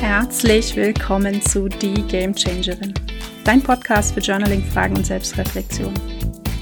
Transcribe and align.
Herzlich 0.00 0.76
willkommen 0.76 1.42
zu 1.42 1.68
Die 1.68 2.02
Game 2.04 2.34
Changerin, 2.34 2.94
dein 3.44 3.62
Podcast 3.62 4.14
für 4.14 4.20
Journaling, 4.20 4.64
Fragen 4.64 4.96
und 4.96 5.04
Selbstreflexion. 5.04 5.92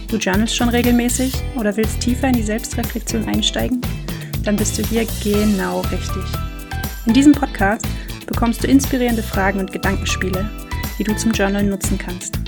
Du 0.09 0.17
journalst 0.17 0.57
schon 0.57 0.69
regelmäßig 0.69 1.33
oder 1.55 1.77
willst 1.77 2.01
tiefer 2.01 2.27
in 2.27 2.33
die 2.33 2.43
Selbstreflexion 2.43 3.29
einsteigen? 3.29 3.81
Dann 4.43 4.57
bist 4.57 4.77
du 4.77 4.83
hier 4.83 5.07
genau 5.23 5.83
richtig. 5.83 6.25
In 7.07 7.13
diesem 7.13 7.31
Podcast 7.31 7.87
bekommst 8.27 8.65
du 8.65 8.67
inspirierende 8.67 9.23
Fragen 9.23 9.61
und 9.61 9.73
Gedankenspiele, 9.73 10.51
die 10.99 11.05
du 11.05 11.15
zum 11.15 11.31
Journal 11.31 11.63
nutzen 11.63 11.97
kannst. 11.97 12.41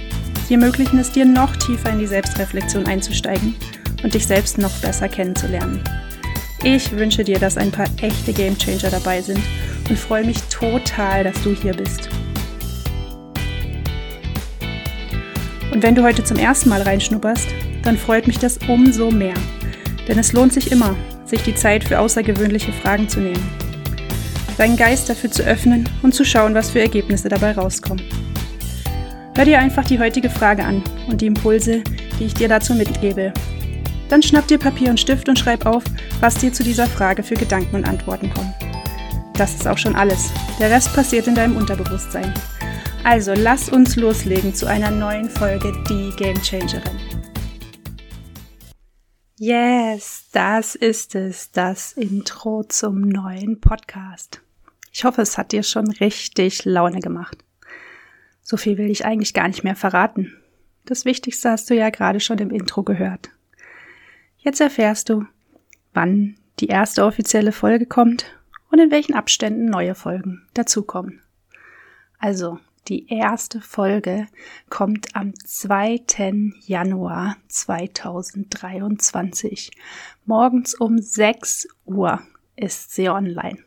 Sie 0.49 0.55
ermöglichen 0.55 0.99
es 0.99 1.13
dir, 1.13 1.25
noch 1.25 1.55
tiefer 1.55 1.91
in 1.91 2.01
die 2.01 2.09
Selbstreflexion 2.09 2.87
einzusteigen 2.87 3.55
und 4.03 4.13
dich 4.13 4.27
selbst 4.27 4.59
noch 4.59 4.77
besser 4.81 5.09
kennenzulernen. 5.09 5.85
Ich 6.65 6.91
wünsche 6.91 7.23
dir, 7.23 7.39
dass 7.39 7.57
ein 7.57 7.71
paar 7.71 7.87
echte 8.03 8.33
Gamechanger 8.33 8.91
dabei 8.91 9.23
sind 9.23 9.41
und 9.91 9.99
freue 9.99 10.25
mich 10.25 10.41
total, 10.45 11.25
dass 11.25 11.43
du 11.43 11.55
hier 11.55 11.75
bist. 11.75 12.09
Und 15.73 15.83
wenn 15.83 15.95
du 15.95 16.03
heute 16.03 16.25
zum 16.25 16.37
ersten 16.37 16.69
Mal 16.69 16.83
reinschnupperst, 16.83 17.49
dann 17.83 17.99
freut 17.99 18.27
mich 18.27 18.39
das 18.39 18.59
umso 18.69 19.11
mehr. 19.11 19.35
Denn 20.09 20.19
es 20.19 20.33
lohnt 20.33 20.53
sich 20.53 20.73
immer, 20.73 20.97
sich 21.27 21.43
die 21.43 21.55
Zeit 21.55 21.85
für 21.85 21.99
außergewöhnliche 21.99 22.73
Fragen 22.73 23.09
zu 23.09 23.21
nehmen. 23.21 23.49
Deinen 24.57 24.77
Geist 24.77 25.09
dafür 25.09 25.31
zu 25.31 25.43
öffnen 25.43 25.89
und 26.03 26.15
zu 26.15 26.25
schauen, 26.25 26.55
was 26.55 26.71
für 26.71 26.81
Ergebnisse 26.81 27.29
dabei 27.29 27.53
rauskommen. 27.53 28.05
Hör 29.37 29.45
dir 29.45 29.59
einfach 29.59 29.85
die 29.85 29.99
heutige 29.99 30.29
Frage 30.29 30.65
an 30.65 30.83
und 31.09 31.21
die 31.21 31.27
Impulse, 31.27 31.83
die 32.19 32.25
ich 32.25 32.35
dir 32.35 32.49
dazu 32.49 32.75
mitgebe. 32.75 33.33
Dann 34.09 34.23
schnapp 34.23 34.49
dir 34.49 34.59
Papier 34.59 34.91
und 34.91 35.01
Stift 35.01 35.29
und 35.29 35.39
schreib 35.39 35.67
auf, 35.67 35.85
was 36.21 36.35
dir 36.35 36.53
zu 36.53 36.63
dieser 36.63 36.87
Frage 36.87 37.23
für 37.23 37.35
Gedanken 37.35 37.77
und 37.77 37.89
Antworten 37.89 38.29
kommen. 38.35 38.53
Das 39.41 39.55
ist 39.55 39.67
auch 39.67 39.79
schon 39.79 39.97
alles. 39.97 40.31
Der 40.59 40.71
Rest 40.71 40.95
passiert 40.95 41.27
in 41.27 41.35
deinem 41.35 41.57
Unterbewusstsein. 41.57 42.35
Also 43.05 43.33
lass 43.33 43.71
uns 43.71 43.97
loslegen 43.97 44.55
zu 44.55 44.67
einer 44.67 44.91
neuen 44.91 45.31
Folge 45.31 45.73
Die 45.89 46.11
Game 46.15 46.37
Changerin. 46.43 47.01
Yes, 49.39 50.29
das 50.33 50.75
ist 50.75 51.15
es, 51.15 51.53
das 51.53 51.95
Intro 51.95 52.65
zum 52.65 53.01
neuen 53.01 53.63
Podcast. 53.63 54.43
Ich 54.93 55.05
hoffe, 55.05 55.23
es 55.23 55.39
hat 55.39 55.53
dir 55.53 55.63
schon 55.63 55.91
richtig 55.91 56.67
Laune 56.67 57.01
gemacht. 57.01 57.39
So 58.43 58.59
viel 58.59 58.77
will 58.77 58.91
ich 58.91 59.07
eigentlich 59.07 59.33
gar 59.33 59.49
nicht 59.49 59.65
mehr 59.65 59.75
verraten. 59.75 60.37
Das 60.85 61.07
Wichtigste 61.07 61.49
hast 61.49 61.71
du 61.71 61.75
ja 61.75 61.89
gerade 61.89 62.21
schon 62.21 62.37
im 62.37 62.51
Intro 62.51 62.83
gehört. 62.83 63.31
Jetzt 64.37 64.61
erfährst 64.61 65.09
du, 65.09 65.25
wann 65.95 66.37
die 66.59 66.67
erste 66.67 67.07
offizielle 67.07 67.53
Folge 67.53 67.87
kommt 67.87 68.27
und 68.71 68.79
in 68.79 68.91
welchen 68.91 69.15
Abständen 69.15 69.67
neue 69.67 69.95
Folgen 69.95 70.47
dazukommen. 70.55 71.21
Also, 72.19 72.59
die 72.89 73.09
erste 73.09 73.61
Folge 73.61 74.27
kommt 74.69 75.15
am 75.15 75.39
2. 75.39 76.03
Januar 76.67 77.37
2023. 77.49 79.71
Morgens 80.25 80.75
um 80.75 80.99
6 80.99 81.69
Uhr 81.85 82.21
ist 82.57 82.93
sie 82.95 83.09
online. 83.09 83.59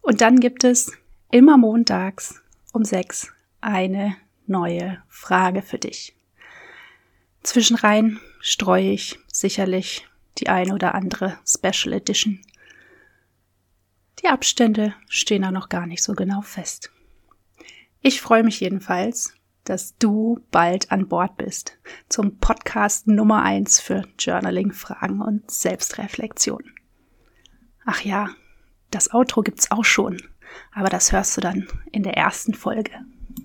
Und 0.00 0.20
dann 0.20 0.38
gibt 0.40 0.64
es 0.64 0.92
immer 1.30 1.56
montags 1.56 2.42
um 2.72 2.84
6 2.84 3.32
eine 3.60 4.16
neue 4.46 5.00
Frage 5.08 5.62
für 5.62 5.78
dich. 5.78 6.14
Zwischenrein 7.42 8.20
streue 8.40 8.90
ich 8.90 9.18
sicherlich 9.32 10.06
die 10.38 10.48
eine 10.48 10.74
oder 10.74 10.94
andere 10.94 11.38
Special 11.46 11.94
Edition. 11.94 12.40
Die 14.22 14.28
Abstände 14.28 14.94
stehen 15.08 15.42
da 15.42 15.50
noch 15.50 15.68
gar 15.68 15.86
nicht 15.86 16.02
so 16.02 16.14
genau 16.14 16.42
fest. 16.42 16.92
Ich 18.00 18.20
freue 18.20 18.44
mich 18.44 18.60
jedenfalls, 18.60 19.34
dass 19.64 19.96
du 19.96 20.40
bald 20.50 20.92
an 20.92 21.08
Bord 21.08 21.36
bist 21.36 21.78
zum 22.08 22.38
Podcast 22.38 23.08
Nummer 23.08 23.42
eins 23.42 23.80
für 23.80 24.04
Journaling, 24.18 24.72
Fragen 24.72 25.20
und 25.20 25.50
Selbstreflexion. 25.50 26.62
Ach 27.84 28.02
ja, 28.02 28.30
das 28.90 29.12
Outro 29.12 29.42
gibt's 29.42 29.70
auch 29.70 29.84
schon, 29.84 30.22
aber 30.72 30.88
das 30.88 31.10
hörst 31.10 31.36
du 31.36 31.40
dann 31.40 31.66
in 31.90 32.04
der 32.04 32.16
ersten 32.16 32.54
Folge. 32.54 32.92